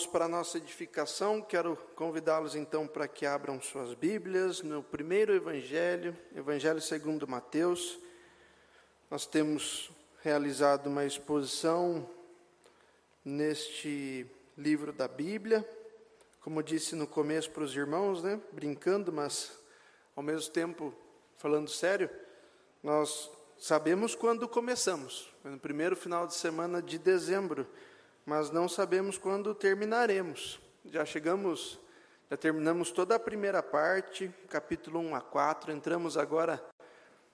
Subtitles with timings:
[0.00, 6.16] irmãos, para nossa edificação, quero convidá-los então para que abram suas Bíblias no primeiro Evangelho,
[6.34, 7.98] Evangelho segundo Mateus.
[9.10, 9.90] Nós temos
[10.22, 12.08] realizado uma exposição
[13.24, 14.26] neste
[14.56, 15.68] livro da Bíblia,
[16.40, 18.40] como disse no começo para os irmãos, né?
[18.52, 19.52] Brincando, mas
[20.16, 20.94] ao mesmo tempo
[21.36, 22.08] falando sério,
[22.82, 25.30] nós sabemos quando começamos.
[25.44, 27.66] No primeiro final de semana de dezembro
[28.24, 30.60] mas não sabemos quando terminaremos.
[30.84, 31.78] Já chegamos,
[32.30, 36.62] já terminamos toda a primeira parte, capítulo 1 a 4, entramos agora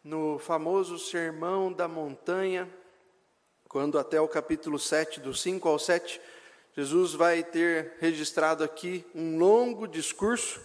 [0.02, 2.68] no famoso Sermão da Montanha,
[3.68, 6.20] quando até o capítulo 7, do 5 ao 7,
[6.76, 10.60] Jesus vai ter registrado aqui um longo discurso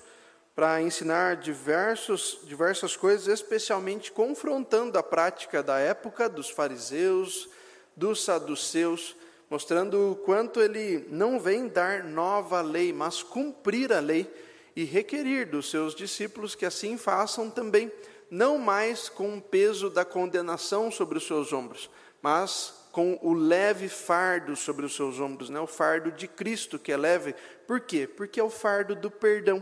[0.54, 7.50] para ensinar diversos, diversas coisas, especialmente confrontando a prática da época dos fariseus,
[7.96, 9.16] dos saduceus,
[9.52, 14.34] mostrando o quanto ele não vem dar nova lei, mas cumprir a lei
[14.74, 17.92] e requerir dos seus discípulos que assim façam também,
[18.30, 21.90] não mais com o peso da condenação sobre os seus ombros,
[22.22, 25.60] mas com o leve fardo sobre os seus ombros, né?
[25.60, 27.36] o fardo de Cristo que é leve.
[27.68, 28.08] Por quê?
[28.08, 29.62] Porque é o fardo do perdão,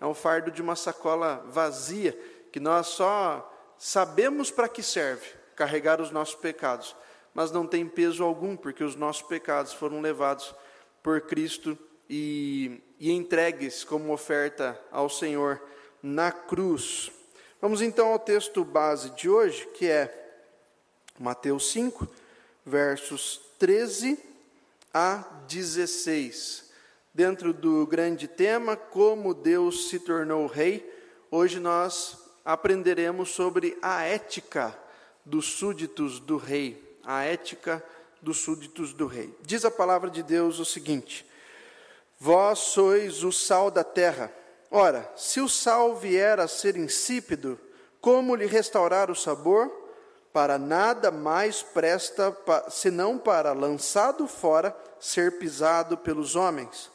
[0.00, 2.18] é o fardo de uma sacola vazia,
[2.50, 6.96] que nós só sabemos para que serve carregar os nossos pecados
[7.36, 10.54] mas não tem peso algum, porque os nossos pecados foram levados
[11.02, 15.60] por Cristo e, e entregues como oferta ao Senhor
[16.02, 17.12] na cruz.
[17.60, 20.40] Vamos então ao texto base de hoje, que é
[21.20, 22.08] Mateus 5,
[22.64, 24.18] versos 13
[24.94, 26.70] a 16.
[27.12, 30.90] Dentro do grande tema, como Deus se tornou rei,
[31.30, 34.74] hoje nós aprenderemos sobre a ética
[35.22, 37.82] dos súditos do rei a ética
[38.20, 39.32] dos súditos do rei.
[39.42, 41.24] Diz a palavra de Deus o seguinte:
[42.18, 44.32] Vós sois o sal da terra.
[44.70, 47.58] Ora, se o sal vier a ser insípido,
[48.00, 49.70] como lhe restaurar o sabor?
[50.32, 52.36] Para nada mais presta
[52.68, 56.90] senão para, lançado fora, ser pisado pelos homens.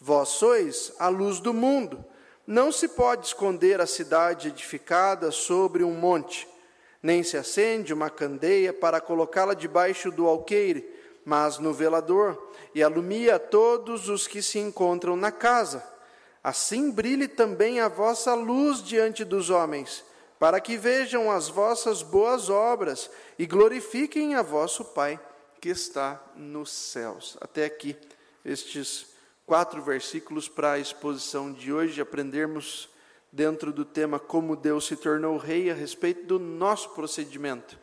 [0.00, 2.02] Vós sois a luz do mundo.
[2.46, 6.48] Não se pode esconder a cidade edificada sobre um monte
[7.08, 10.86] nem se acende uma candeia para colocá-la debaixo do alqueire,
[11.24, 15.82] mas no velador, e alumia todos os que se encontram na casa.
[16.44, 20.04] Assim brilhe também a vossa luz diante dos homens,
[20.38, 25.18] para que vejam as vossas boas obras e glorifiquem a vosso Pai
[25.62, 27.38] que está nos céus.
[27.40, 27.96] Até aqui,
[28.44, 29.06] estes
[29.46, 32.90] quatro versículos para a exposição de hoje, aprendermos
[33.32, 37.78] dentro do tema Como Deus se tornou rei, a respeito do nosso procedimento,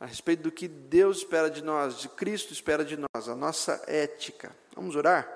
[0.00, 3.82] a respeito do que Deus espera de nós, de Cristo espera de nós, a nossa
[3.86, 4.54] ética.
[4.74, 5.28] Vamos orar?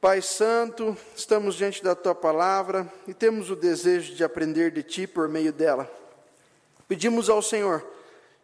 [0.00, 5.06] Pai Santo, estamos diante da tua palavra e temos o desejo de aprender de ti
[5.06, 5.90] por meio dela.
[6.86, 7.84] Pedimos ao Senhor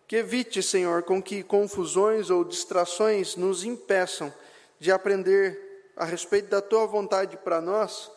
[0.07, 4.33] que evite, Senhor, com que confusões ou distrações nos impeçam
[4.79, 8.11] de aprender a respeito da tua vontade para nós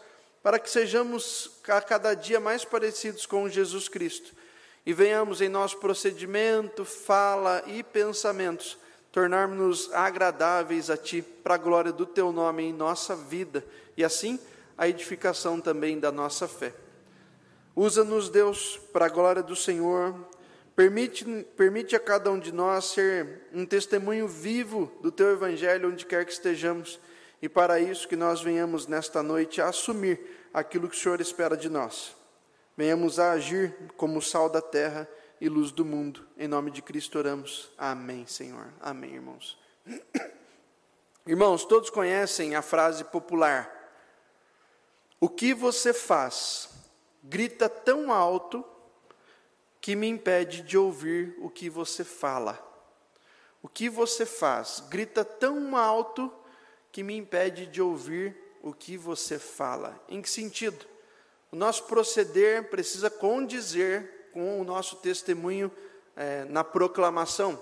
[0.47, 4.31] para que sejamos a cada dia mais parecidos com Jesus Cristo
[4.85, 8.77] e venhamos em nosso procedimento, fala e pensamentos
[9.11, 13.61] tornarmos-nos agradáveis a Ti, para a glória do Teu nome em nossa vida
[13.97, 14.39] e assim
[14.77, 16.73] a edificação também da nossa fé.
[17.75, 20.15] Usa-nos, Deus, para a glória do Senhor.
[20.77, 21.25] Permite,
[21.57, 26.23] permite a cada um de nós ser um testemunho vivo do Teu Evangelho onde quer
[26.23, 27.01] que estejamos
[27.41, 31.55] e para isso que nós venhamos nesta noite a assumir aquilo que o Senhor espera
[31.55, 32.15] de nós.
[32.75, 35.09] Venhamos a agir como sal da terra
[35.41, 36.27] e luz do mundo.
[36.37, 37.71] Em nome de Cristo oramos.
[37.77, 38.73] Amém, Senhor.
[38.81, 39.57] Amém, irmãos.
[41.25, 43.69] Irmãos, todos conhecem a frase popular:
[45.19, 46.69] O que você faz
[47.21, 48.63] grita tão alto
[49.81, 52.63] que me impede de ouvir o que você fala.
[53.61, 56.31] O que você faz grita tão alto
[56.91, 59.99] que me impede de ouvir o que você fala.
[60.09, 60.85] Em que sentido?
[61.51, 65.71] O nosso proceder precisa condizer com o nosso testemunho
[66.15, 67.61] é, na proclamação,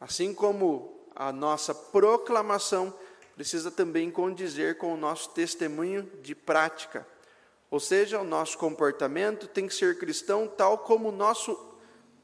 [0.00, 2.92] assim como a nossa proclamação
[3.34, 7.06] precisa também condizer com o nosso testemunho de prática.
[7.70, 11.58] Ou seja, o nosso comportamento tem que ser cristão, tal como o nosso,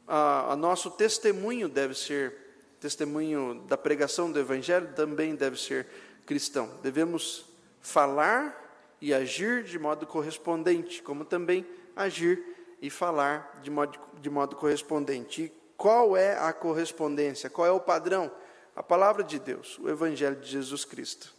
[0.06, 2.34] a, a nosso testemunho deve ser,
[2.80, 5.86] testemunho da pregação do Evangelho também deve ser
[6.26, 6.68] cristão.
[6.82, 7.46] Devemos
[7.86, 12.42] falar e agir de modo correspondente, como também agir
[12.82, 15.44] e falar de modo, de modo correspondente.
[15.44, 17.48] E qual é a correspondência?
[17.48, 18.30] Qual é o padrão?
[18.74, 21.32] A palavra de Deus, o Evangelho de Jesus Cristo.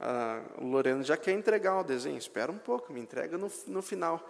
[0.00, 2.16] Ah, o Loreno já quer entregar o desenho.
[2.16, 4.26] Espera um pouco, me entrega no, no final,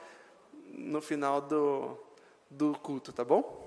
[0.66, 1.96] no final do,
[2.50, 3.64] do culto, tá bom?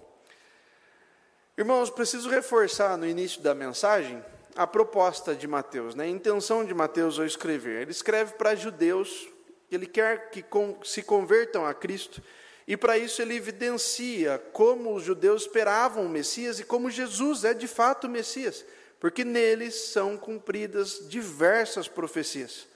[1.57, 4.21] Irmãos, preciso reforçar no início da mensagem
[4.55, 6.05] a proposta de Mateus, né?
[6.05, 7.81] a intenção de Mateus ao escrever.
[7.81, 9.27] Ele escreve para judeus,
[9.71, 10.43] ele quer que
[10.83, 12.21] se convertam a Cristo,
[12.67, 17.53] e para isso ele evidencia como os judeus esperavam o Messias e como Jesus é
[17.53, 18.63] de fato o Messias
[18.99, 22.67] porque neles são cumpridas diversas profecias.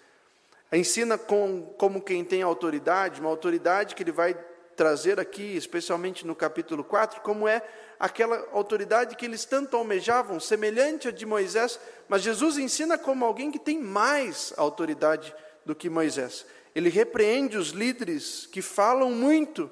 [0.71, 4.33] Ensina com, como quem tem autoridade, uma autoridade que ele vai
[4.75, 7.61] trazer aqui, especialmente no capítulo 4, como é
[7.99, 13.51] aquela autoridade que eles tanto almejavam, semelhante à de Moisés, mas Jesus ensina como alguém
[13.51, 15.33] que tem mais autoridade
[15.65, 16.45] do que Moisés.
[16.75, 19.69] Ele repreende os líderes que falam muito,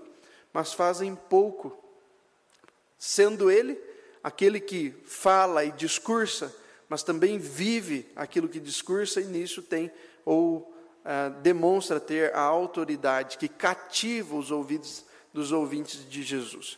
[0.53, 1.77] mas fazem pouco,
[2.97, 3.77] sendo ele
[4.23, 6.55] aquele que fala e discursa,
[6.87, 9.91] mas também vive aquilo que discursa e nisso tem
[10.23, 10.70] ou
[11.03, 15.03] ah, demonstra ter a autoridade que cativa os ouvidos
[15.33, 16.77] dos ouvintes de Jesus.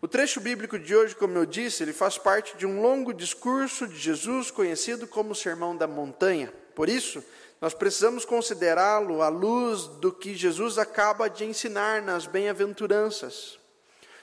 [0.00, 3.86] O trecho bíblico de hoje, como eu disse, ele faz parte de um longo discurso
[3.86, 6.50] de Jesus conhecido como o Sermão da Montanha.
[6.74, 7.22] Por isso,
[7.60, 13.58] nós precisamos considerá-lo à luz do que Jesus acaba de ensinar nas bem-aventuranças.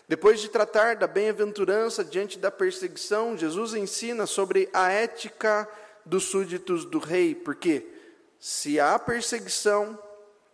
[0.07, 5.69] Depois de tratar da bem-aventurança diante da perseguição, Jesus ensina sobre a ética
[6.03, 7.85] dos súditos do rei, porque
[8.39, 9.97] se há perseguição,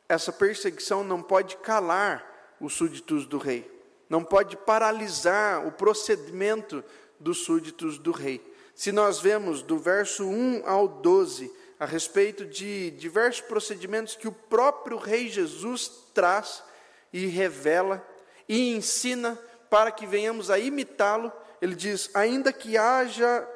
[0.08, 3.70] essa perseguição não pode calar os súditos do rei,
[4.10, 6.84] não pode paralisar o procedimento
[7.20, 8.42] dos súditos do rei.
[8.76, 14.32] Se nós vemos do verso 1 ao 12 a respeito de diversos procedimentos que o
[14.32, 16.64] próprio rei Jesus traz
[17.12, 18.06] e revela,
[18.48, 19.38] e ensina
[19.70, 21.32] para que venhamos a imitá-lo.
[21.62, 23.48] Ele diz: ainda que haja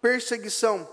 [0.00, 0.88] perseguição,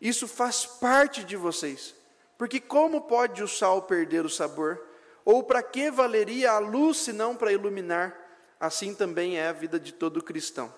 [0.00, 1.94] isso faz parte de vocês.
[2.40, 4.82] Porque como pode o sal perder o sabor?
[5.26, 8.16] Ou para que valeria a luz se não para iluminar?
[8.58, 10.72] Assim também é a vida de todo cristão.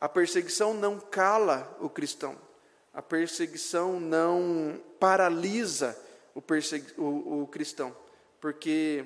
[0.00, 2.36] A perseguição não cala o cristão.
[2.92, 5.96] A perseguição não paralisa
[6.34, 6.42] o,
[7.00, 7.96] o, o cristão.
[8.40, 9.04] Porque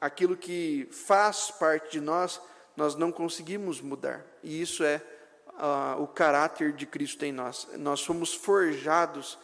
[0.00, 2.40] aquilo que faz parte de nós,
[2.76, 4.24] nós não conseguimos mudar.
[4.40, 5.02] E isso é
[5.48, 7.66] uh, o caráter de Cristo em nós.
[7.76, 9.36] Nós somos forjados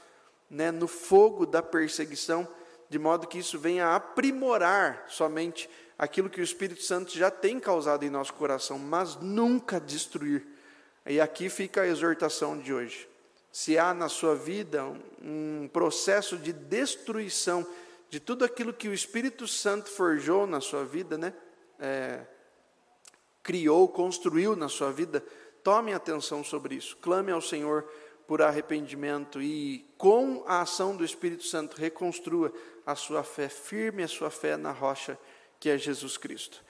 [0.51, 2.47] né, no fogo da perseguição,
[2.89, 5.69] de modo que isso venha aprimorar somente
[5.99, 10.47] aquilo que o Espírito Santo já tem causado em nosso coração, mas nunca destruir.
[11.05, 13.09] E aqui fica a exortação de hoje.
[13.51, 14.85] Se há na sua vida
[15.21, 17.67] um processo de destruição,
[18.09, 21.35] de tudo aquilo que o Espírito Santo forjou na sua vida, né?
[21.79, 22.21] É,
[23.43, 25.25] criou, construiu na sua vida,
[25.63, 26.97] tome atenção sobre isso.
[26.99, 27.91] Clame ao Senhor
[28.29, 32.53] por arrependimento e, com a ação do Espírito Santo, reconstrua
[32.85, 35.19] a sua fé, firme a sua fé na rocha
[35.59, 36.63] que é Jesus Cristo.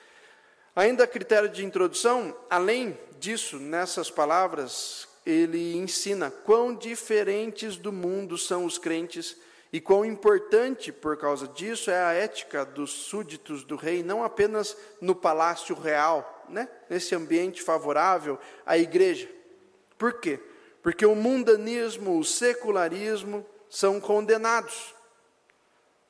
[0.74, 8.64] Ainda critério de introdução, além disso, nessas palavras, ele ensina quão diferentes do mundo são
[8.64, 9.36] os crentes
[9.72, 14.76] e quão importante, por causa disso, é a ética dos súditos do rei, não apenas
[15.00, 16.68] no palácio real, né?
[16.88, 19.28] nesse ambiente favorável à igreja.
[19.98, 20.38] Por quê?
[20.88, 24.94] Porque o mundanismo, o secularismo são condenados.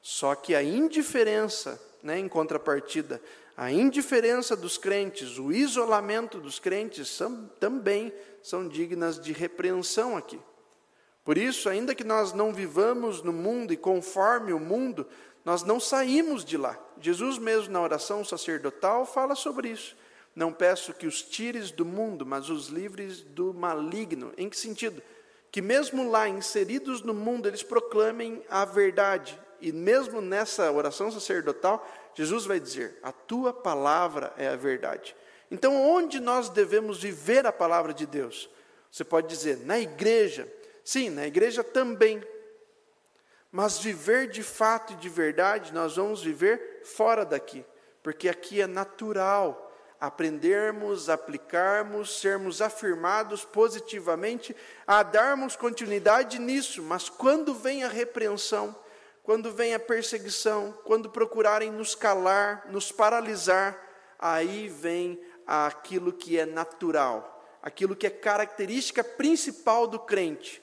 [0.00, 3.20] Só que a indiferença, né, em contrapartida,
[3.56, 10.38] a indiferença dos crentes, o isolamento dos crentes são, também são dignas de repreensão aqui.
[11.24, 15.08] Por isso, ainda que nós não vivamos no mundo e conforme o mundo,
[15.44, 16.78] nós não saímos de lá.
[17.00, 19.96] Jesus, mesmo na oração sacerdotal, fala sobre isso.
[20.34, 24.32] Não peço que os tires do mundo, mas os livres do maligno.
[24.36, 25.02] Em que sentido?
[25.50, 29.38] Que mesmo lá, inseridos no mundo, eles proclamem a verdade.
[29.60, 35.16] E mesmo nessa oração sacerdotal, Jesus vai dizer: A tua palavra é a verdade.
[35.50, 38.48] Então, onde nós devemos viver a palavra de Deus?
[38.90, 40.46] Você pode dizer, na igreja,
[40.88, 42.26] Sim, na igreja também.
[43.52, 47.62] Mas viver de fato e de verdade, nós vamos viver fora daqui,
[48.02, 49.67] porque aqui é natural
[50.00, 54.54] aprendermos, aplicarmos, sermos afirmados positivamente,
[54.86, 58.74] a darmos continuidade nisso, mas quando vem a repreensão,
[59.22, 63.78] quando vem a perseguição, quando procurarem nos calar, nos paralisar,
[64.18, 70.62] aí vem aquilo que é natural, aquilo que é característica principal do crente,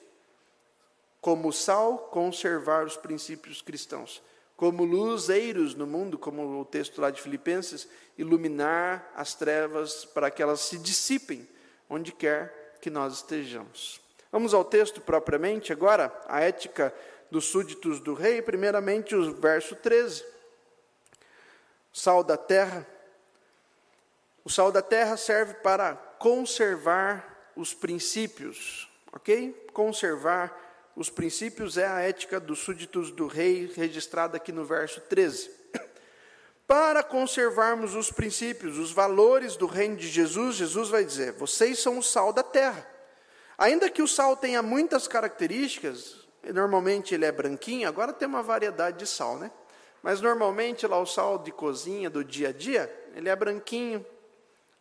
[1.20, 4.22] como sal, conservar os princípios cristãos.
[4.56, 10.42] Como luzeiros no mundo, como o texto lá de Filipenses, iluminar as trevas para que
[10.42, 11.46] elas se dissipem
[11.88, 14.00] onde quer que nós estejamos.
[14.32, 16.94] Vamos ao texto propriamente agora, a ética
[17.30, 20.24] dos súditos do rei, primeiramente o verso 13.
[21.92, 22.86] Sal da terra.
[24.44, 29.52] O sal da terra serve para conservar os princípios, ok?
[29.72, 30.65] Conservar
[30.96, 35.50] os princípios é a ética dos súditos do rei, registrada aqui no verso 13.
[36.66, 41.98] Para conservarmos os princípios, os valores do reino de Jesus, Jesus vai dizer: vocês são
[41.98, 42.90] o sal da terra.
[43.58, 48.98] Ainda que o sal tenha muitas características, normalmente ele é branquinho, agora tem uma variedade
[48.98, 49.50] de sal, né?
[50.02, 54.04] Mas normalmente lá o sal de cozinha do dia a dia, ele é branquinho,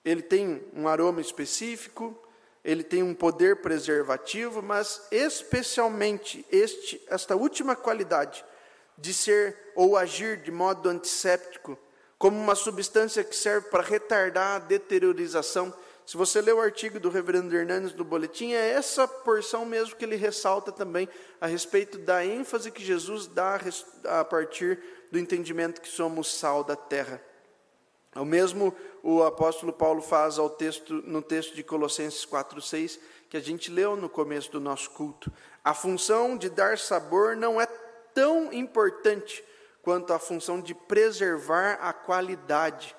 [0.03, 2.17] ele tem um aroma específico,
[2.65, 8.43] ele tem um poder preservativo, mas especialmente este, esta última qualidade
[8.97, 11.77] de ser ou agir de modo antisséptico,
[12.17, 15.71] como uma substância que serve para retardar a deteriorização.
[16.07, 20.05] Se você ler o artigo do reverendo Hernandes do boletim, é essa porção mesmo que
[20.05, 21.07] ele ressalta também
[21.39, 23.59] a respeito da ênfase que Jesus dá
[24.05, 24.79] a partir
[25.11, 27.21] do entendimento que somos sal da terra.
[28.15, 32.97] O mesmo o apóstolo Paulo faz ao texto, no texto de Colossenses 4,6,
[33.29, 35.31] que a gente leu no começo do nosso culto.
[35.63, 37.67] A função de dar sabor não é
[38.13, 39.43] tão importante
[39.81, 42.95] quanto a função de preservar a qualidade.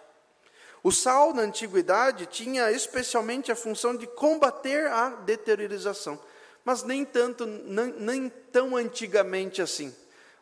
[0.83, 6.21] O sal, na antiguidade, tinha especialmente a função de combater a deteriorização,
[6.65, 9.93] mas nem tanto, nem, nem tão antigamente assim.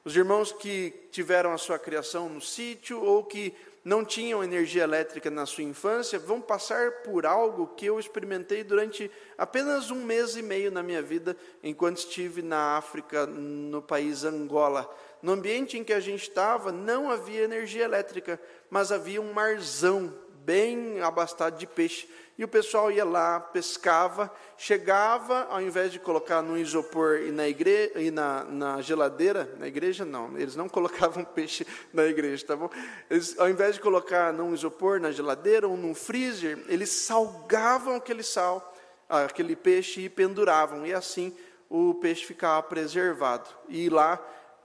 [0.04, 3.54] Os irmãos que tiveram a sua criação no sítio ou que
[3.84, 9.10] não tinham energia elétrica na sua infância vão passar por algo que eu experimentei durante
[9.36, 14.90] apenas um mês e meio na minha vida, enquanto estive na África, no país Angola.
[15.20, 20.23] No ambiente em que a gente estava, não havia energia elétrica, mas havia um marzão
[20.44, 22.08] bem abastado de peixe.
[22.36, 27.48] E o pessoal ia lá, pescava, chegava, ao invés de colocar no isopor e na,
[27.48, 27.92] igre...
[27.94, 32.68] e na, na geladeira, na igreja não, eles não colocavam peixe na igreja, tá bom?
[33.08, 38.24] Eles, ao invés de colocar num isopor, na geladeira ou num freezer, eles salgavam aquele
[38.24, 38.74] sal,
[39.08, 40.84] aquele peixe e penduravam.
[40.84, 41.32] E assim
[41.70, 43.48] o peixe ficava preservado.
[43.68, 44.16] E lá,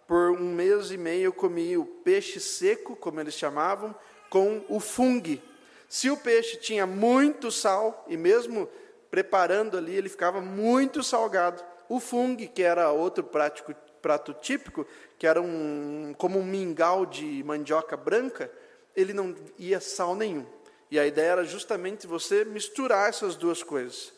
[0.08, 3.96] por um mês e meio, eu comi o peixe seco, como eles chamavam,
[4.28, 5.40] com o fungo,
[5.90, 8.70] se o peixe tinha muito sal, e mesmo
[9.10, 14.86] preparando ali, ele ficava muito salgado, o fungo, que era outro prático, prato típico,
[15.18, 18.52] que era um, como um mingau de mandioca branca,
[18.96, 20.46] ele não ia sal nenhum.
[20.92, 24.14] E a ideia era justamente você misturar essas duas coisas.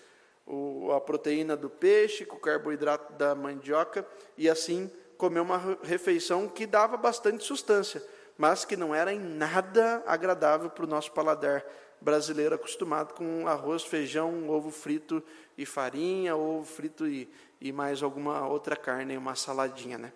[0.46, 4.06] O, a proteína do peixe com o carboidrato da mandioca,
[4.38, 8.04] e assim comer uma refeição que dava bastante sustância
[8.42, 11.64] mas que não era em nada agradável para o nosso paladar
[12.02, 15.22] brasileiro acostumado com arroz, feijão, ovo frito
[15.56, 17.30] e farinha, ovo frito e,
[17.62, 20.12] e mais alguma outra carne, uma saladinha, né?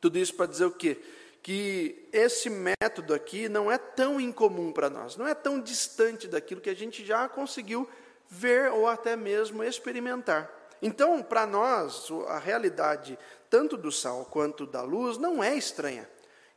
[0.00, 1.02] Tudo isso para dizer o quê?
[1.42, 6.60] Que esse método aqui não é tão incomum para nós, não é tão distante daquilo
[6.60, 7.90] que a gente já conseguiu
[8.28, 10.48] ver ou até mesmo experimentar.
[10.80, 13.18] Então, para nós, a realidade
[13.50, 16.08] tanto do sal quanto da luz não é estranha.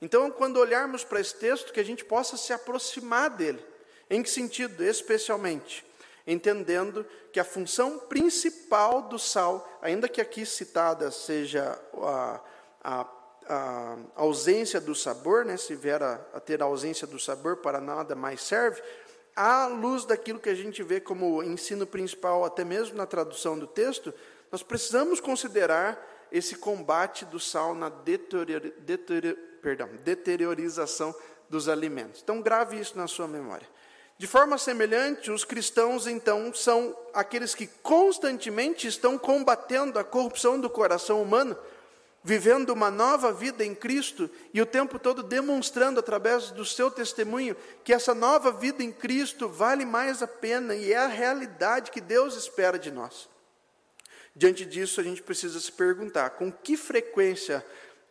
[0.02, 3.64] Então, quando olharmos para esse texto, que a gente possa se aproximar dele.
[4.10, 4.84] Em que sentido?
[4.84, 5.86] Especialmente,
[6.28, 12.42] entendendo que a função principal do sal, ainda que aqui citada seja a,
[12.84, 13.08] a,
[13.48, 17.80] a ausência do sabor, né, se vier a, a ter a ausência do sabor, para
[17.82, 18.82] nada mais serve,
[19.36, 23.68] à luz daquilo que a gente vê como ensino principal, até mesmo na tradução do
[23.68, 24.14] texto,
[24.52, 31.16] nós precisamos considerar esse combate do sal na deterior, deterior, perdão, deteriorização
[31.50, 32.22] dos alimentos.
[32.22, 33.68] Então, grave isso na sua memória.
[34.16, 40.70] De forma semelhante, os cristãos, então, são aqueles que constantemente estão combatendo a corrupção do
[40.70, 41.58] coração humano,
[42.24, 47.58] vivendo uma nova vida em Cristo e o tempo todo demonstrando através do seu testemunho
[47.84, 52.02] que essa nova vida em Cristo vale mais a pena e é a realidade que
[52.02, 53.28] Deus espera de nós.
[54.36, 57.66] Diante disso, a gente precisa se perguntar com que frequência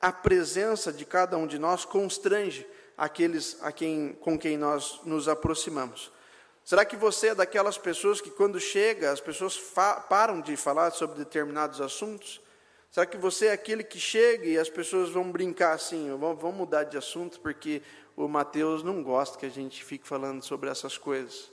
[0.04, 5.28] a presença de cada um de nós constrange aqueles a quem, com quem nós nos
[5.30, 6.12] aproximamos.
[6.62, 9.58] Será que você é daquelas pessoas que, quando chega, as pessoas
[10.10, 12.42] param de falar sobre determinados assuntos?
[12.90, 16.84] Será que você é aquele que chega e as pessoas vão brincar assim, vão, mudar
[16.84, 17.80] de assunto porque
[18.14, 21.50] o Mateus não gosta que a gente fique falando sobre essas coisas?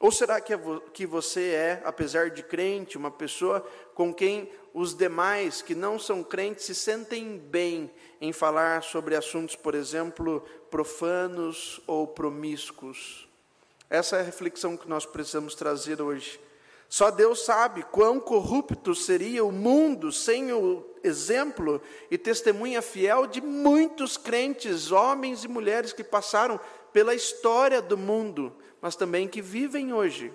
[0.00, 0.60] Ou será que, é
[0.92, 6.22] que você é, apesar de crente, uma pessoa com quem os demais que não são
[6.22, 7.90] crentes se sentem bem
[8.20, 10.40] em falar sobre assuntos, por exemplo,
[10.70, 13.28] profanos ou promíscuos?
[13.90, 16.38] Essa é a reflexão que nós precisamos trazer hoje.
[16.88, 23.40] Só Deus sabe quão corrupto seria o mundo sem o exemplo e testemunha fiel de
[23.40, 26.58] muitos crentes, homens e mulheres que passaram
[26.92, 30.32] pela história do mundo, mas também que vivem hoje.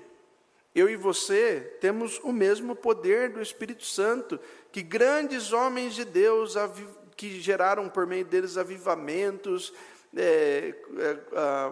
[0.75, 4.39] Eu e você temos o mesmo poder do Espírito Santo
[4.71, 6.55] que grandes homens de Deus
[7.15, 9.71] que geraram por meio deles avivamentos,
[10.15, 11.71] é, é,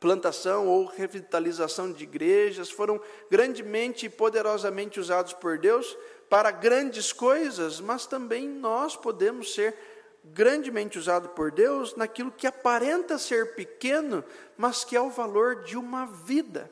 [0.00, 3.00] plantação ou revitalização de igrejas, foram
[3.30, 5.96] grandemente e poderosamente usados por Deus
[6.28, 9.74] para grandes coisas, mas também nós podemos ser
[10.32, 14.24] grandemente usados por Deus naquilo que aparenta ser pequeno,
[14.56, 16.70] mas que é o valor de uma vida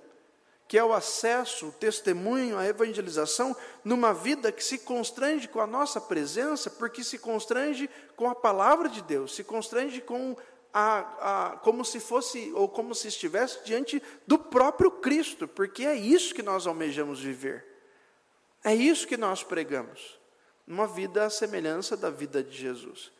[0.66, 5.66] que é o acesso, o testemunho, a evangelização, numa vida que se constrange com a
[5.66, 10.36] nossa presença, porque se constrange com a palavra de Deus, se constrange com
[10.72, 15.94] a, a, como se fosse, ou como se estivesse diante do próprio Cristo, porque é
[15.94, 17.64] isso que nós almejamos viver,
[18.64, 20.18] é isso que nós pregamos,
[20.66, 23.12] uma vida à semelhança da vida de Jesus.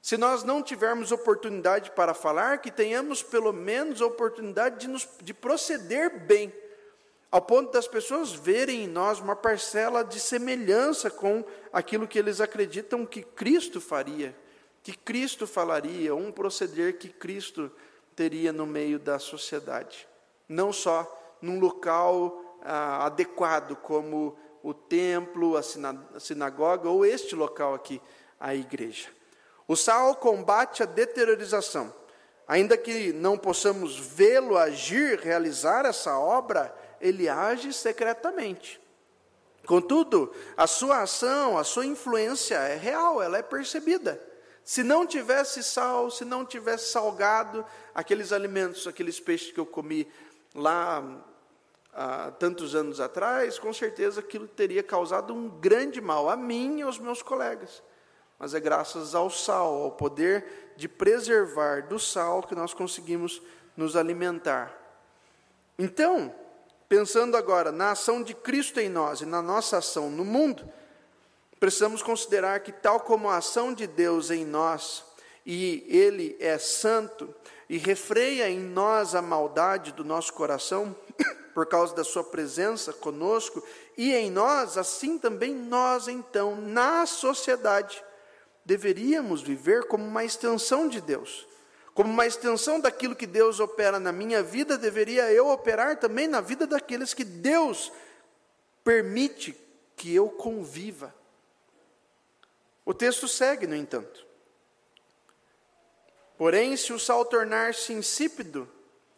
[0.00, 5.06] Se nós não tivermos oportunidade para falar, que tenhamos pelo menos a oportunidade de, nos,
[5.22, 6.52] de proceder bem
[7.30, 12.40] ao ponto das pessoas verem em nós uma parcela de semelhança com aquilo que eles
[12.40, 14.34] acreditam que Cristo faria,
[14.82, 17.70] que Cristo falaria, um proceder que Cristo
[18.16, 20.08] teria no meio da sociedade.
[20.48, 25.62] Não só num local ah, adequado como o templo, a
[26.18, 28.02] sinagoga ou este local aqui,
[28.40, 29.08] a igreja.
[29.70, 31.94] O sal combate a deteriorização.
[32.48, 38.80] Ainda que não possamos vê-lo agir, realizar essa obra, ele age secretamente.
[39.64, 44.20] Contudo, a sua ação, a sua influência é real, ela é percebida.
[44.64, 50.10] Se não tivesse sal, se não tivesse salgado aqueles alimentos, aqueles peixes que eu comi
[50.52, 51.00] lá
[51.94, 56.82] há tantos anos atrás, com certeza aquilo teria causado um grande mal a mim e
[56.82, 57.80] aos meus colegas.
[58.40, 63.40] Mas é graças ao sal, ao poder de preservar do sal que nós conseguimos
[63.76, 64.76] nos alimentar.
[65.78, 66.34] Então,
[66.90, 70.68] Pensando agora na ação de Cristo em nós e na nossa ação no mundo,
[71.60, 75.04] precisamos considerar que, tal como a ação de Deus em nós,
[75.46, 77.32] e Ele é santo,
[77.68, 80.96] e refreia em nós a maldade do nosso coração,
[81.54, 83.62] por causa da Sua presença conosco,
[83.96, 88.02] e em nós, assim também nós, então, na sociedade,
[88.70, 91.50] deveríamos viver como uma extensão de Deus
[91.92, 96.40] como uma extensão daquilo que Deus opera na minha vida, deveria eu operar também na
[96.40, 97.92] vida daqueles que Deus
[98.82, 99.54] permite
[99.96, 101.14] que eu conviva.
[102.86, 104.24] O texto segue, no entanto.
[106.38, 108.66] Porém, se o sal tornar-se insípido,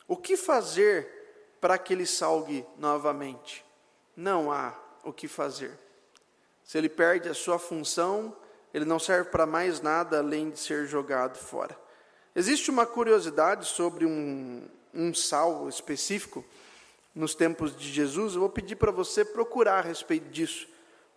[0.09, 3.65] o que fazer para que ele salgue novamente?
[4.17, 5.79] Não há o que fazer.
[6.65, 8.37] Se ele perde a sua função,
[8.73, 11.77] ele não serve para mais nada além de ser jogado fora.
[12.35, 16.45] Existe uma curiosidade sobre um, um sal específico
[17.15, 18.35] nos tempos de Jesus.
[18.35, 20.67] Eu vou pedir para você procurar a respeito disso.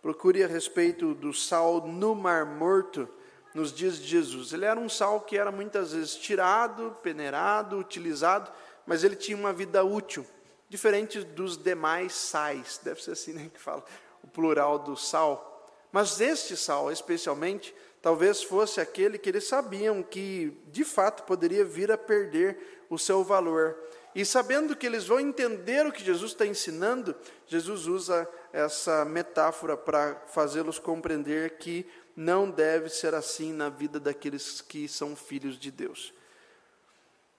[0.02, 3.08] Procure a respeito do sal no Mar Morto
[3.54, 4.52] nos dias de Jesus.
[4.52, 8.52] Ele era um sal que era muitas vezes tirado, peneirado, utilizado,
[8.86, 10.26] mas ele tinha uma vida útil,
[10.68, 12.78] diferente dos demais sais.
[12.84, 13.82] Deve ser assim né, que fala
[14.22, 15.55] o plural do sal.
[15.96, 21.90] Mas este sal, especialmente, talvez fosse aquele que eles sabiam que de fato poderia vir
[21.90, 23.74] a perder o seu valor.
[24.14, 29.74] E sabendo que eles vão entender o que Jesus está ensinando, Jesus usa essa metáfora
[29.74, 35.70] para fazê-los compreender que não deve ser assim na vida daqueles que são filhos de
[35.70, 36.12] Deus.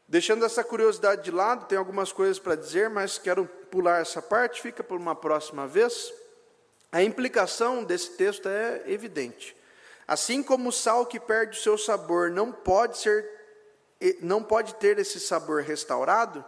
[0.07, 4.63] Deixando essa curiosidade de lado, tem algumas coisas para dizer, mas quero pular essa parte,
[4.63, 6.11] fica por uma próxima vez.
[6.91, 9.55] A implicação desse texto é evidente.
[10.07, 13.37] Assim como o sal que perde o seu sabor não pode ser
[14.21, 16.45] não pode ter esse sabor restaurado,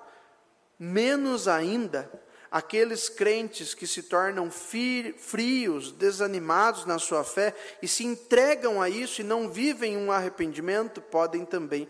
[0.77, 2.07] menos ainda
[2.51, 9.21] aqueles crentes que se tornam frios, desanimados na sua fé e se entregam a isso
[9.21, 11.87] e não vivem um arrependimento, podem também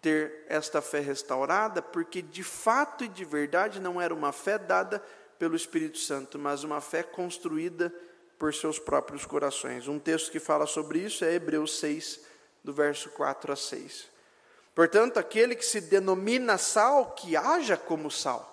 [0.00, 5.02] ter esta fé restaurada, porque de fato e de verdade não era uma fé dada
[5.38, 7.92] pelo Espírito Santo, mas uma fé construída
[8.38, 9.88] por seus próprios corações.
[9.88, 12.20] Um texto que fala sobre isso é Hebreus 6,
[12.62, 14.06] do verso 4 a 6.
[14.74, 18.50] Portanto, aquele que se denomina sal, que haja como sal.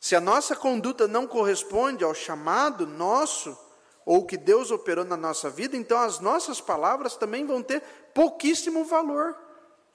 [0.00, 3.56] Se a nossa conduta não corresponde ao chamado nosso,
[4.04, 7.82] ou que Deus operou na nossa vida, então as nossas palavras também vão ter
[8.14, 9.36] pouquíssimo valor,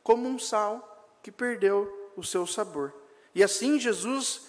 [0.04, 2.94] como um sal que perdeu o seu sabor.
[3.34, 4.42] E assim Jesus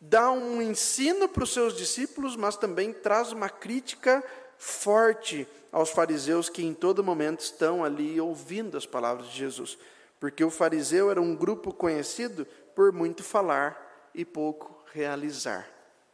[0.00, 4.24] dá um ensino para os seus discípulos, mas também traz uma crítica
[4.56, 9.78] forte aos fariseus que em todo momento estão ali ouvindo as palavras de Jesus.
[10.18, 15.68] Porque o fariseu era um grupo conhecido por muito falar e pouco realizar.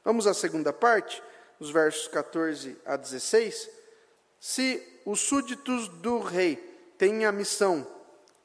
[0.05, 1.23] Vamos à segunda parte,
[1.59, 3.71] os versos 14 a 16.
[4.39, 6.57] Se os súditos do rei
[6.99, 7.87] têm a missão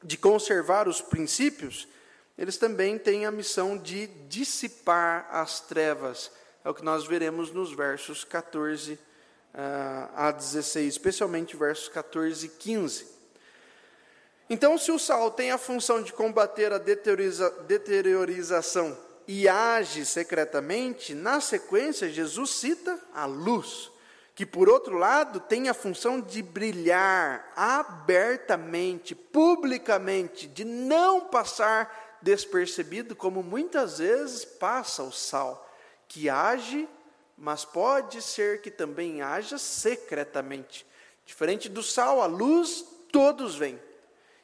[0.03, 1.87] de conservar os princípios,
[2.41, 6.31] eles também têm a missão de dissipar as trevas.
[6.65, 8.97] É o que nós veremos nos versos 14 uh,
[9.53, 13.05] ah, a 16, especialmente versos 14 e 15.
[14.49, 21.13] Então, se o sal tem a função de combater a deterioriza deteriorização e age secretamente,
[21.13, 23.91] na sequência, Jesus cita a luz,
[24.33, 33.15] que, por outro lado, tem a função de brilhar abertamente, publicamente, de não passar despercebido,
[33.15, 35.69] como muitas vezes passa o sal,
[36.07, 36.87] que age,
[37.37, 40.85] mas pode ser que também haja secretamente.
[41.25, 43.79] Diferente do sal, a luz todos veem.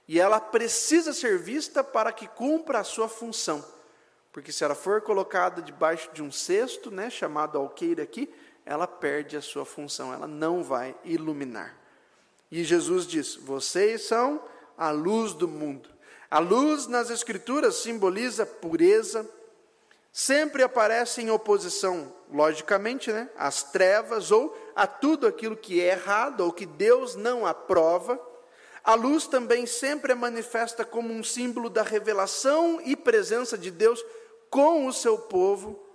[0.07, 3.63] E ela precisa ser vista para que cumpra a sua função.
[4.31, 8.33] Porque se ela for colocada debaixo de um cesto, né, chamado alqueire aqui,
[8.65, 11.75] ela perde a sua função, ela não vai iluminar.
[12.51, 14.41] E Jesus diz: Vocês são
[14.77, 15.89] a luz do mundo.
[16.29, 19.29] A luz nas Escrituras simboliza pureza,
[20.11, 26.41] sempre aparece em oposição, logicamente, né, às trevas ou a tudo aquilo que é errado
[26.41, 28.19] ou que Deus não aprova.
[28.83, 34.03] A luz também sempre é manifesta como um símbolo da revelação e presença de Deus
[34.49, 35.87] com o seu povo.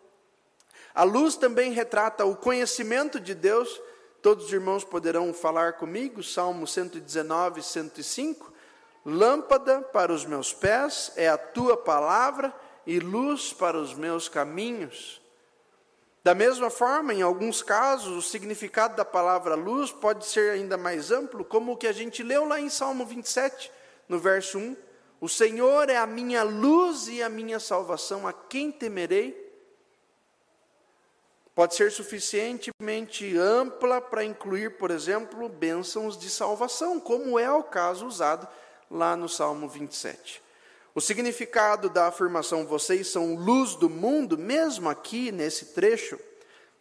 [0.94, 3.80] A luz também retrata o conhecimento de Deus.
[4.20, 8.51] Todos os irmãos poderão falar comigo, Salmo 119, 105.
[9.04, 12.54] Lâmpada para os meus pés é a tua palavra
[12.86, 15.20] e luz para os meus caminhos.
[16.22, 21.10] Da mesma forma, em alguns casos, o significado da palavra luz pode ser ainda mais
[21.10, 23.72] amplo, como o que a gente leu lá em Salmo 27,
[24.08, 24.76] no verso 1.
[25.20, 29.42] O Senhor é a minha luz e a minha salvação, a quem temerei?
[31.56, 38.06] Pode ser suficientemente ampla para incluir, por exemplo, bênçãos de salvação, como é o caso
[38.06, 38.48] usado
[38.92, 40.42] lá no Salmo 27.
[40.94, 46.20] O significado da afirmação vocês são luz do mundo, mesmo aqui nesse trecho,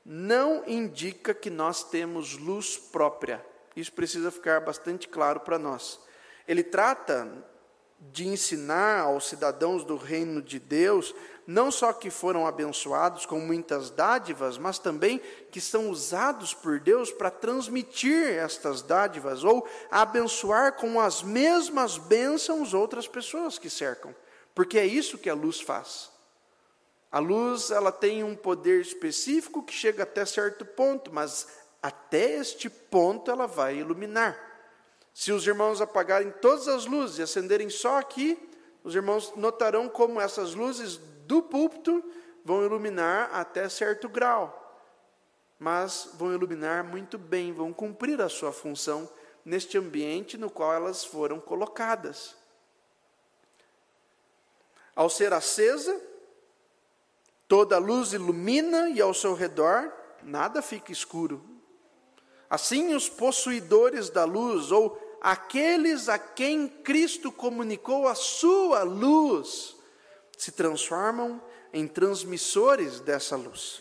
[0.05, 3.43] não indica que nós temos luz própria.
[3.73, 5.99] Isso precisa ficar bastante claro para nós.
[6.45, 7.31] Ele trata
[8.11, 11.15] de ensinar aos cidadãos do reino de Deus,
[11.51, 15.19] não só que foram abençoados com muitas dádivas, mas também
[15.51, 22.73] que são usados por Deus para transmitir estas dádivas ou abençoar com as mesmas bênçãos
[22.73, 24.15] outras pessoas que cercam,
[24.55, 26.09] porque é isso que a luz faz.
[27.11, 31.47] A luz, ela tem um poder específico que chega até certo ponto, mas
[31.83, 34.39] até este ponto ela vai iluminar.
[35.13, 38.39] Se os irmãos apagarem todas as luzes e acenderem só aqui,
[38.85, 40.99] os irmãos notarão como essas luzes
[41.31, 42.03] do púlpito
[42.43, 44.77] vão iluminar até certo grau,
[45.57, 49.09] mas vão iluminar muito bem, vão cumprir a sua função
[49.45, 52.35] neste ambiente no qual elas foram colocadas.
[54.93, 55.97] Ao ser acesa,
[57.47, 59.89] toda a luz ilumina e ao seu redor
[60.21, 61.41] nada fica escuro,
[62.49, 69.77] Assim, os possuidores da luz, ou aqueles a quem Cristo comunicou a sua luz,
[70.41, 71.39] se transformam
[71.71, 73.79] em transmissores dessa luz.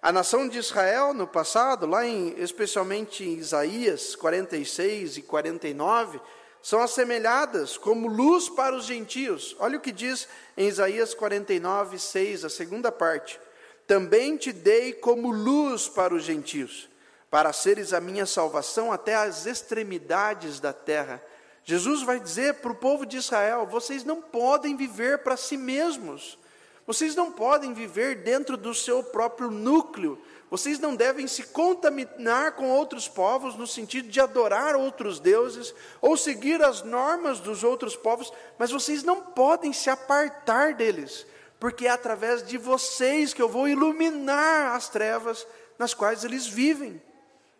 [0.00, 6.18] A nação de Israel, no passado, lá em, especialmente em Isaías 46 e 49,
[6.62, 9.54] são assemelhadas como luz para os gentios.
[9.58, 13.38] Olha o que diz em Isaías 49, 6, a segunda parte.
[13.86, 16.88] Também te dei como luz para os gentios
[17.30, 21.22] para seres a minha salvação até as extremidades da terra.
[21.70, 26.36] Jesus vai dizer para o povo de Israel: vocês não podem viver para si mesmos,
[26.84, 32.68] vocês não podem viver dentro do seu próprio núcleo, vocês não devem se contaminar com
[32.70, 38.32] outros povos no sentido de adorar outros deuses ou seguir as normas dos outros povos,
[38.58, 41.24] mas vocês não podem se apartar deles,
[41.60, 45.46] porque é através de vocês que eu vou iluminar as trevas
[45.78, 47.00] nas quais eles vivem.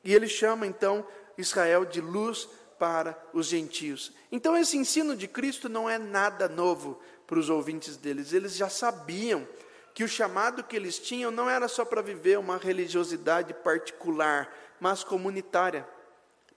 [0.03, 1.07] E ele chama então
[1.39, 2.49] Israel de luz
[2.81, 4.11] para os gentios.
[4.33, 8.33] Então esse ensino de Cristo não é nada novo para os ouvintes deles.
[8.33, 9.47] Eles já sabiam
[9.95, 15.05] que o chamado que eles tinham não era só para viver uma religiosidade particular, mas
[15.05, 15.87] comunitária.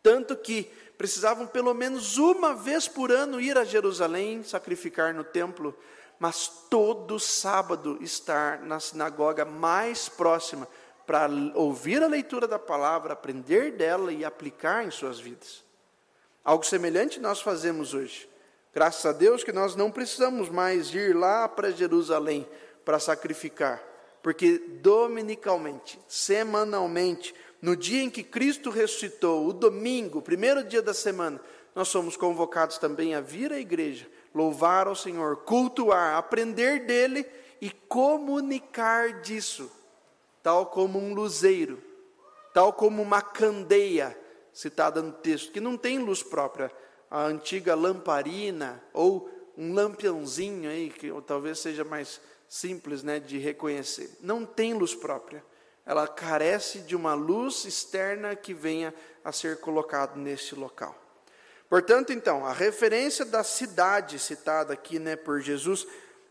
[0.02, 5.78] Tanto que precisavam pelo menos uma vez por ano ir a Jerusalém, sacrificar no templo,
[6.18, 10.70] mas todo sábado estar na sinagoga mais próxima
[11.06, 15.64] para ouvir a leitura da palavra, aprender dela e aplicar em suas vidas.
[16.44, 18.30] Algo semelhante nós fazemos hoje.
[18.74, 22.48] Graças a Deus que nós não precisamos mais ir lá para Jerusalém
[22.84, 23.82] para sacrificar,
[24.22, 31.40] porque dominicalmente, semanalmente, no dia em que Cristo ressuscitou, o domingo, primeiro dia da semana,
[31.74, 37.26] nós somos convocados também a vir à igreja, louvar ao Senhor, cultuar, aprender dele
[37.62, 39.72] e comunicar disso
[40.44, 41.82] tal como um luzeiro,
[42.54, 44.16] tal como uma candeia,
[44.54, 46.72] citada no texto, que não tem luz própria,
[47.10, 54.18] a antiga lamparina ou um lampiãozinho aí, que talvez seja mais simples né, de reconhecer.
[54.22, 55.44] Não tem luz própria.
[55.86, 60.96] Ela carece de uma luz externa que venha a ser colocado neste local.
[61.70, 65.88] Portanto, então, a referência da cidade citada aqui né, por Jesus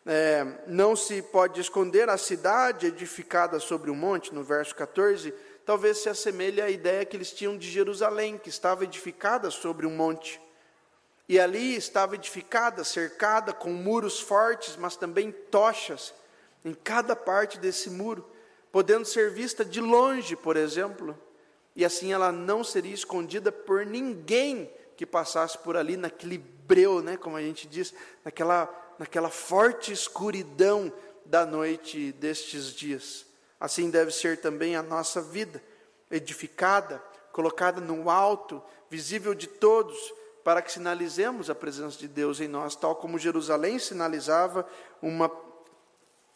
[0.06, 5.32] é, não se pode esconder a cidade edificada sobre o um monte, no verso 14,
[5.64, 9.94] talvez se assemelhe à ideia que eles tinham de Jerusalém, que estava edificada sobre um
[9.96, 10.40] monte.
[11.28, 16.12] E ali estava edificada, cercada com muros fortes, mas também tochas
[16.64, 18.28] em cada parte desse muro,
[18.70, 21.18] podendo ser vista de longe, por exemplo.
[21.74, 27.16] E assim ela não seria escondida por ninguém que passasse por ali naquele breu, né,
[27.16, 27.94] como a gente diz,
[28.24, 30.92] naquela naquela forte escuridão
[31.24, 33.26] da noite destes dias.
[33.62, 35.62] Assim deve ser também a nossa vida,
[36.10, 39.96] edificada, colocada no alto, visível de todos,
[40.42, 44.66] para que sinalizemos a presença de Deus em nós, tal como Jerusalém sinalizava
[45.00, 45.30] uma,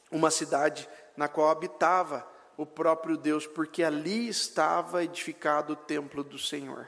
[0.08, 2.24] uma cidade na qual habitava
[2.56, 6.86] o próprio Deus, porque ali estava edificado o templo do Senhor.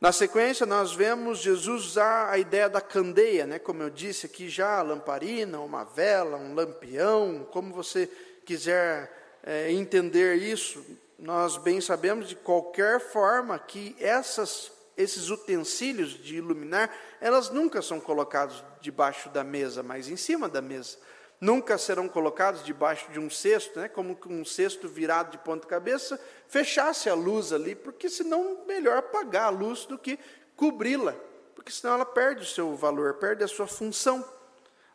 [0.00, 3.60] Na sequência, nós vemos Jesus usar a ideia da candeia, né?
[3.60, 8.08] como eu disse aqui já, lamparina, uma vela, um lampião, como você
[8.44, 10.84] quiser é, entender isso.
[11.18, 18.00] Nós bem sabemos de qualquer forma que essas, esses utensílios de iluminar, elas nunca são
[18.00, 20.98] colocados debaixo da mesa, mas em cima da mesa
[21.40, 26.20] nunca serão colocados debaixo de um cesto, né, como um cesto virado de ponta cabeça,
[26.48, 30.18] fechasse a luz ali, porque senão melhor apagar a luz do que
[30.56, 31.14] cobri-la,
[31.54, 34.24] porque senão ela perde o seu valor, perde a sua função.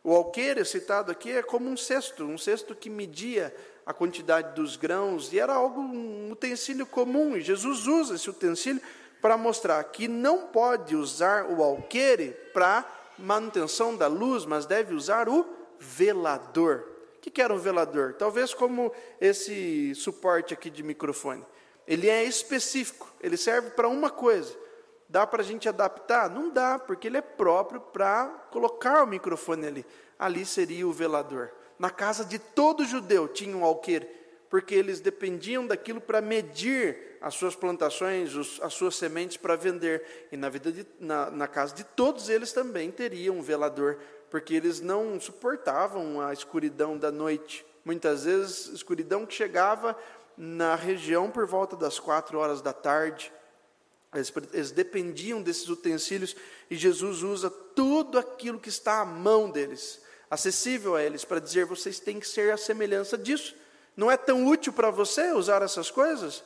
[0.02, 3.54] O alqueire citado aqui é como um cesto, um cesto que media
[3.86, 8.80] a quantidade dos grãos, e era algo, um utensílio comum, e Jesus usa esse utensílio
[9.20, 12.84] para mostrar que não pode usar o alqueire para
[13.18, 15.46] manutenção da luz, mas deve usar o
[15.78, 16.84] velador.
[17.16, 18.14] O que era um velador?
[18.14, 21.44] Talvez como esse suporte aqui de microfone.
[21.86, 24.54] Ele é específico, ele serve para uma coisa.
[25.08, 26.28] Dá para a gente adaptar?
[26.28, 29.86] Não dá, porque ele é próprio para colocar o microfone ali.
[30.18, 31.50] Ali seria o velador.
[31.84, 34.08] Na casa de todo judeu tinha um alqueire,
[34.48, 40.26] porque eles dependiam daquilo para medir as suas plantações, os, as suas sementes para vender.
[40.32, 43.98] E na, vida de, na, na casa de todos eles também teria um velador
[44.30, 47.66] porque eles não suportavam a escuridão da noite.
[47.84, 49.94] Muitas vezes, escuridão que chegava
[50.38, 53.30] na região por volta das quatro horas da tarde.
[54.14, 56.34] Eles, eles, dependiam desses utensílios
[56.70, 60.00] e Jesus usa tudo aquilo que está à mão deles,
[60.34, 63.54] acessível a eles, para dizer: vocês têm que ser a semelhança disso.
[63.96, 66.42] Não é tão útil para você usar essas coisas?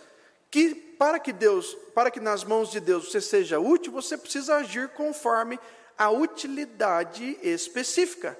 [0.50, 4.56] Que para que Deus, para que nas mãos de Deus você seja útil, você precisa
[4.56, 5.58] agir conforme
[5.96, 8.38] a utilidade específica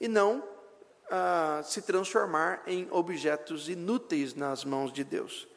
[0.00, 0.42] e não
[1.10, 5.48] ah, se transformar em objetos inúteis nas mãos de Deus.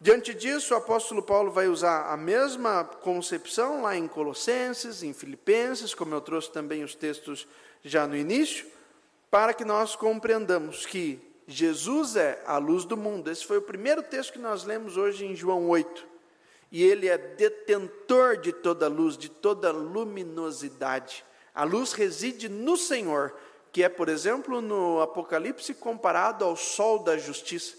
[0.00, 5.94] Diante disso, o apóstolo Paulo vai usar a mesma concepção lá em Colossenses, em Filipenses,
[5.94, 7.46] como eu trouxe também os textos
[7.82, 8.66] já no início,
[9.30, 13.30] para que nós compreendamos que Jesus é a luz do mundo.
[13.30, 16.12] Esse foi o primeiro texto que nós lemos hoje em João 8
[16.72, 21.22] e ele é detentor de toda luz, de toda luminosidade.
[21.54, 23.34] A luz reside no Senhor,
[23.70, 27.76] que é, por exemplo, no Apocalipse comparado ao sol da justiça.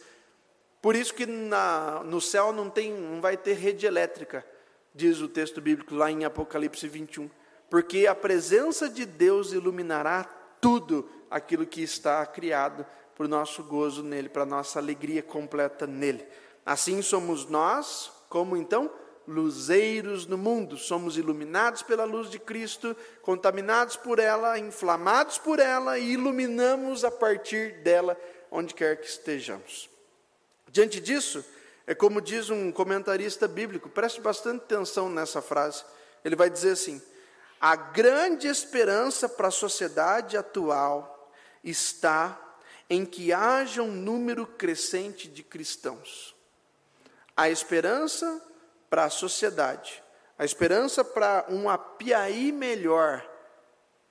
[0.79, 4.45] Por isso que na, no céu não, tem, não vai ter rede elétrica,
[4.93, 7.27] diz o texto bíblico lá em Apocalipse 21.
[7.73, 10.25] Porque a presença de Deus iluminará
[10.61, 15.87] tudo aquilo que está criado para o nosso gozo nele, para a nossa alegria completa
[15.87, 16.23] nele.
[16.63, 18.91] Assim somos nós, como então?
[19.27, 20.77] Luzeiros no mundo.
[20.77, 27.09] Somos iluminados pela luz de Cristo, contaminados por ela, inflamados por ela e iluminamos a
[27.09, 28.15] partir dela,
[28.51, 29.89] onde quer que estejamos.
[30.71, 31.43] Diante disso,
[31.87, 35.83] é como diz um comentarista bíblico, preste bastante atenção nessa frase.
[36.23, 37.01] Ele vai dizer assim:
[37.63, 41.31] a grande esperança para a sociedade atual
[41.63, 42.37] está
[42.89, 46.35] em que haja um número crescente de cristãos.
[47.37, 48.45] A esperança
[48.89, 50.03] para a sociedade,
[50.37, 53.25] a esperança para um apiaí melhor,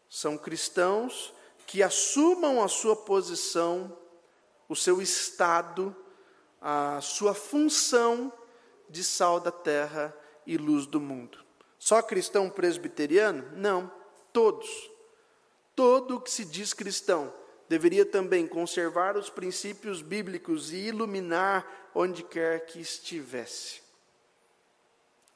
[0.08, 1.34] são cristãos
[1.66, 3.94] que assumam a sua posição,
[4.66, 5.94] o seu estado,
[6.58, 8.32] a sua função
[8.88, 11.41] de sal da terra e luz do mundo.
[11.82, 13.44] Só cristão presbiteriano?
[13.56, 13.90] Não,
[14.32, 14.88] todos.
[15.74, 17.34] Todo que se diz cristão
[17.68, 23.82] deveria também conservar os princípios bíblicos e iluminar onde quer que estivesse.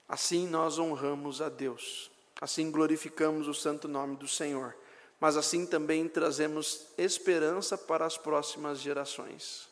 [0.09, 4.73] Assim nós honramos a Deus, assim glorificamos o santo nome do Senhor,
[5.19, 9.69] mas assim também trazemos esperança para as próximas gerações.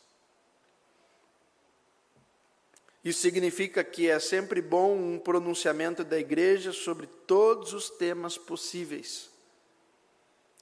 [3.05, 9.29] Isso significa que é sempre bom um pronunciamento da igreja sobre todos os temas possíveis.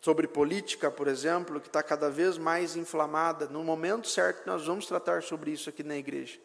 [0.02, 3.48] Sobre política, por exemplo, que está cada vez mais inflamada.
[3.48, 6.38] No momento certo, nós vamos tratar sobre isso aqui na igreja.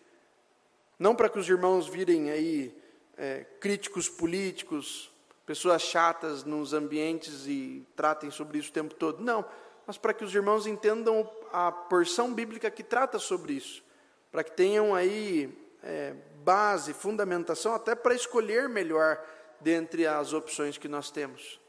[0.97, 2.73] Não para que os irmãos virem aí
[3.17, 5.11] é, críticos políticos,
[5.45, 9.21] pessoas chatas nos ambientes e tratem sobre isso o tempo todo.
[9.21, 9.45] Não,
[9.85, 13.83] mas para que os irmãos entendam a porção bíblica que trata sobre isso.
[14.31, 16.15] Para que tenham aí é,
[16.45, 19.23] base, fundamentação, até para escolher melhor
[19.61, 21.61] dentre as opções que nós temos.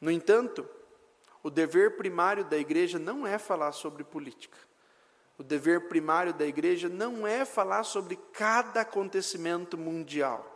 [0.00, 0.68] No entanto,
[1.42, 4.56] o dever primário da igreja não é falar sobre política.
[5.36, 10.50] O dever primário da igreja não é falar sobre cada acontecimento mundial.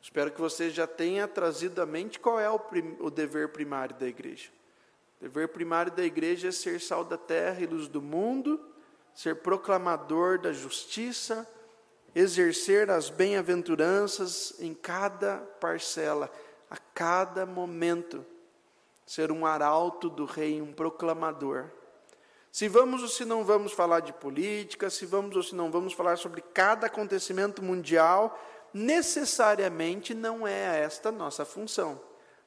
[0.00, 3.94] Espero que você já tenha trazido à mente qual é o, prim, o dever primário
[3.96, 4.48] da igreja.
[5.20, 8.69] O dever primário da igreja é ser sal da terra e luz do mundo
[9.20, 11.46] ser proclamador da justiça,
[12.14, 16.32] exercer as bem-aventuranças em cada parcela,
[16.70, 18.24] a cada momento,
[19.04, 21.66] ser um arauto do rei, um proclamador.
[22.50, 25.92] Se vamos ou se não vamos falar de política, se vamos ou se não vamos
[25.92, 28.40] falar sobre cada acontecimento mundial,
[28.72, 32.00] necessariamente não é esta nossa função.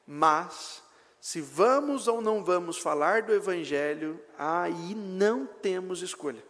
[0.04, 0.82] Mas,
[1.20, 6.42] se vamos ou não vamos falar do Evangelho, aí não temos escolha.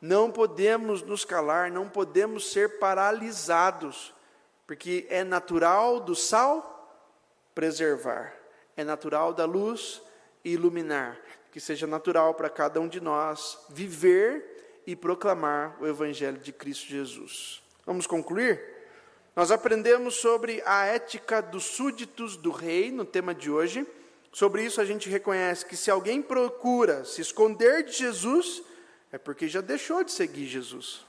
[0.00, 4.14] Não podemos nos calar, não podemos ser paralisados,
[4.66, 6.74] porque é natural do sal
[7.54, 8.34] preservar,
[8.76, 10.02] é natural da luz
[10.44, 11.18] iluminar,
[11.50, 16.86] que seja natural para cada um de nós viver e proclamar o Evangelho de Cristo
[16.86, 17.62] Jesus.
[17.84, 18.76] Vamos concluir?
[19.34, 23.86] Nós aprendemos sobre a ética dos súditos do rei no tema de hoje.
[24.32, 28.62] Sobre isso, a gente reconhece que se alguém procura se esconder de Jesus,
[29.16, 31.02] é porque já deixou de seguir Jesus.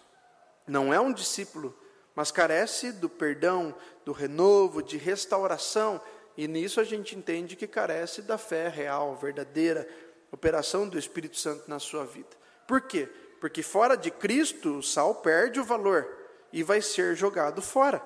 [0.66, 1.78] Não é um discípulo,
[2.16, 6.00] mas carece do perdão, do renovo, de restauração,
[6.38, 9.86] e nisso a gente entende que carece da fé real, verdadeira,
[10.32, 12.30] operação do Espírito Santo na sua vida.
[12.66, 13.10] Por quê?
[13.42, 16.08] Porque fora de Cristo, o sal perde o valor
[16.54, 18.02] e vai ser jogado fora.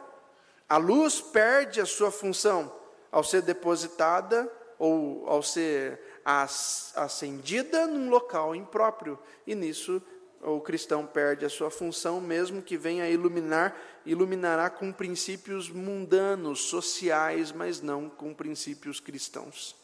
[0.67, 2.75] A luz perde a sua função
[3.11, 10.01] ao ser depositada ou ao ser acendida num local impróprio, e nisso
[10.43, 17.51] o cristão perde a sua função, mesmo que venha iluminar, iluminará com princípios mundanos, sociais,
[17.51, 19.75] mas não com princípios cristãos.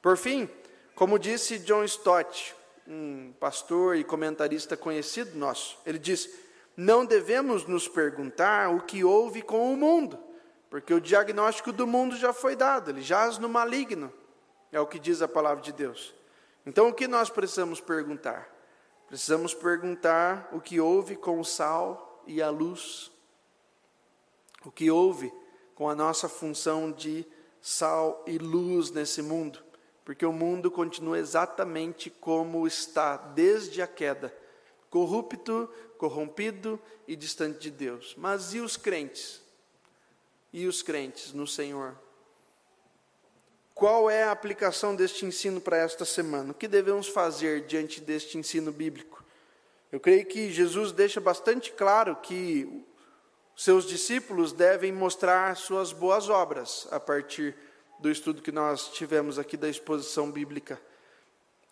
[0.00, 0.48] Por fim,
[0.94, 2.54] como disse John Stott,
[2.86, 6.30] um pastor e comentarista conhecido nosso, ele diz:
[6.76, 10.18] Não devemos nos perguntar o que houve com o mundo,
[10.70, 14.12] porque o diagnóstico do mundo já foi dado, ele jaz no maligno.
[14.74, 16.12] É o que diz a palavra de Deus.
[16.66, 18.52] Então, o que nós precisamos perguntar?
[19.06, 23.08] Precisamos perguntar o que houve com o sal e a luz.
[24.64, 25.32] O que houve
[25.76, 27.24] com a nossa função de
[27.62, 29.62] sal e luz nesse mundo.
[30.04, 34.36] Porque o mundo continua exatamente como está desde a queda
[34.90, 38.16] corrupto, corrompido e distante de Deus.
[38.18, 39.40] Mas e os crentes?
[40.52, 41.96] E os crentes no Senhor?
[43.74, 46.52] Qual é a aplicação deste ensino para esta semana?
[46.52, 49.24] O que devemos fazer diante deste ensino bíblico?
[49.90, 52.84] Eu creio que Jesus deixa bastante claro que
[53.56, 57.56] seus discípulos devem mostrar suas boas obras a partir
[57.98, 60.80] do estudo que nós tivemos aqui da exposição bíblica.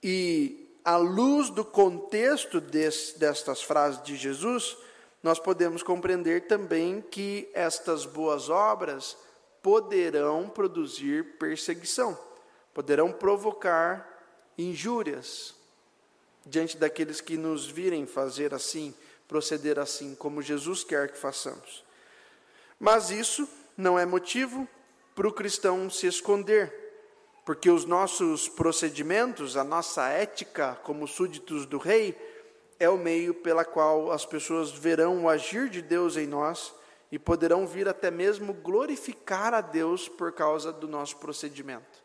[0.02, 4.76] E, à luz do contexto desse, destas frases de Jesus,
[5.22, 9.16] nós podemos compreender também que estas boas obras
[9.62, 12.18] poderão produzir perseguição,
[12.74, 14.08] poderão provocar
[14.58, 15.54] injúrias
[16.44, 18.92] diante daqueles que nos virem fazer assim,
[19.28, 21.84] proceder assim, como Jesus quer que façamos.
[22.78, 24.68] Mas isso não é motivo
[25.14, 26.80] para o cristão se esconder.
[27.44, 32.16] porque os nossos procedimentos, a nossa ética como súditos do rei,
[32.78, 36.72] é o meio pela qual as pessoas verão o agir de Deus em nós
[37.12, 42.02] e poderão vir até mesmo glorificar a Deus por causa do nosso procedimento.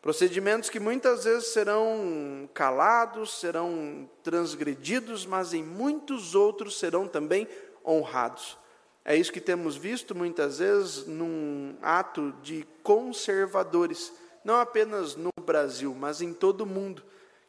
[0.00, 7.48] Procedimentos que muitas vezes serão calados, serão transgredidos, mas em muitos outros serão também
[7.84, 8.56] honrados.
[9.04, 14.12] É isso que temos visto muitas vezes num ato de conservadores,
[14.44, 17.02] não apenas no Brasil, mas em todo o mundo,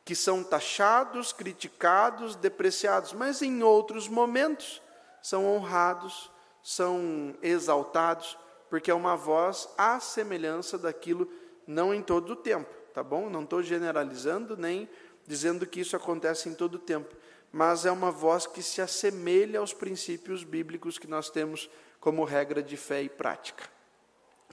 [0.03, 4.82] que são taxados, criticados, depreciados, mas em outros momentos
[5.22, 6.32] são honrados,
[6.66, 8.36] são exaltados,
[8.72, 11.30] porque é uma voz à semelhança daquilo
[11.68, 13.30] não em todo o tempo, tá bom?
[13.30, 14.89] Não estou generalizando nem
[15.28, 17.16] dizendo que isso acontece em todo o tempo,
[17.51, 22.63] mas é uma voz que se assemelha aos princípios bíblicos que nós temos como regra
[22.63, 23.70] de fé e prática.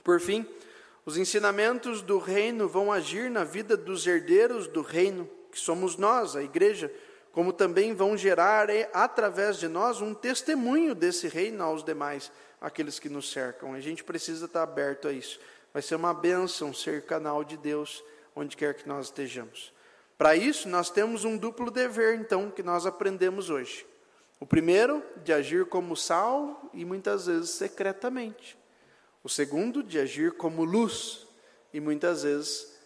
[0.03, 0.47] Por fim,
[1.07, 6.35] os ensinamentos do reino vão agir na vida dos herdeiros do reino, que somos nós,
[6.35, 6.93] a igreja,
[7.33, 12.31] como também vão gerar é, através de nós um testemunho desse reino aos demais,
[12.61, 13.73] aqueles que nos cercam.
[13.73, 15.39] A gente precisa estar aberto a isso.
[15.73, 18.03] Vai ser uma bênção ser canal de Deus
[18.35, 19.73] onde quer que nós estejamos.
[20.15, 23.83] Para isso, nós temos um duplo dever, então, que nós aprendemos hoje.
[24.39, 28.55] O primeiro, de agir como sal e muitas vezes secretamente.
[29.23, 31.25] O segundo, de agir como luz
[31.73, 32.77] e muitas vezes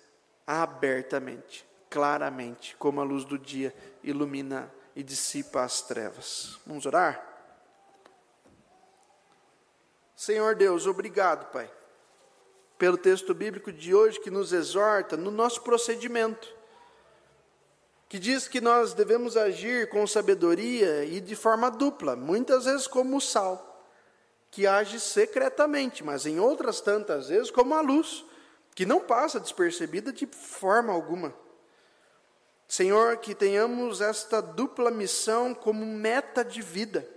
[0.45, 3.75] abertamente, claramente, como a luz do dia
[4.09, 6.59] ilumina e dissipa as trevas.
[6.65, 7.23] Vamos orar?
[10.15, 11.71] Senhor Deus, obrigado, Pai
[12.77, 16.55] pelo texto bíblico de hoje que nos exorta no nosso procedimento,
[18.07, 23.17] que diz que nós devemos agir com sabedoria e de forma dupla, muitas vezes como
[23.17, 23.83] o sal,
[24.51, 28.23] que age secretamente, mas em outras tantas vezes como a luz,
[28.75, 31.33] que não passa despercebida de forma alguma.
[32.67, 37.07] Senhor, que tenhamos esta dupla missão como meta de vida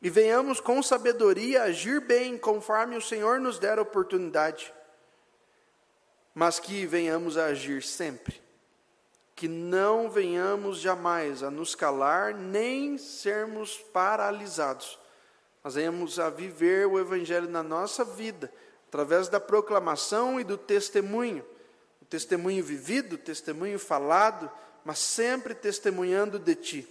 [0.00, 4.72] e venhamos com sabedoria agir bem conforme o Senhor nos der a oportunidade
[6.36, 8.42] mas que venhamos a agir sempre,
[9.34, 14.98] que não venhamos jamais a nos calar nem sermos paralisados,
[15.64, 18.52] mas venhamos a viver o Evangelho na nossa vida,
[18.86, 21.42] através da proclamação e do testemunho,
[22.02, 24.50] o testemunho vivido, o testemunho falado,
[24.86, 26.88] mas sempre testemunhando de Ti,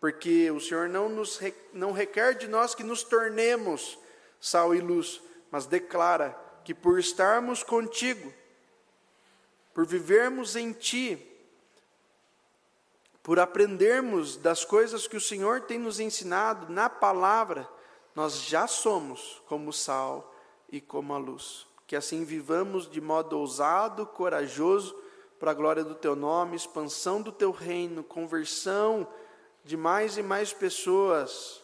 [0.00, 1.38] porque o Senhor não, nos,
[1.72, 3.96] não requer de nós que nos tornemos
[4.40, 8.34] sal e luz, mas declara que por estarmos contigo,
[9.72, 11.16] por vivermos em Ti,
[13.22, 17.68] por aprendermos das coisas que o Senhor tem nos ensinado na palavra,
[18.16, 20.34] nós já somos como sal
[20.68, 21.68] e como a luz.
[21.86, 25.07] Que assim vivamos de modo ousado, corajoso,
[25.38, 29.06] para a glória do Teu nome, expansão do Teu reino, conversão
[29.64, 31.62] de mais e mais pessoas,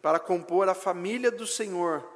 [0.00, 2.08] para compor a família do Senhor,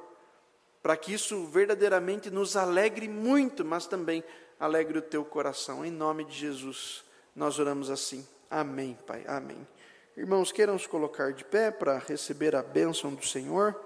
[0.81, 4.23] para que isso verdadeiramente nos alegre muito, mas também
[4.59, 5.85] alegre o teu coração.
[5.85, 7.03] Em nome de Jesus,
[7.35, 8.25] nós oramos assim.
[8.49, 9.23] Amém, Pai.
[9.27, 9.67] Amém.
[10.15, 13.79] Irmãos, queiram se colocar de pé para receber a bênção do Senhor.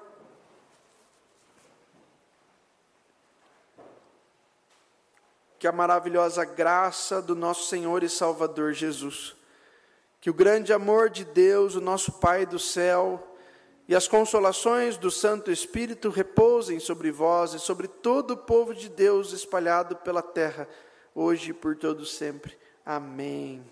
[5.62, 9.36] Que a maravilhosa graça do nosso Senhor e Salvador Jesus,
[10.20, 13.38] que o grande amor de Deus, o nosso Pai do céu,
[13.88, 18.90] e as consolações do Santo Espírito repousem sobre vós e sobre todo o povo de
[18.90, 20.68] Deus espalhado pela terra,
[21.14, 22.58] hoje e por todo sempre.
[22.84, 23.64] Amém.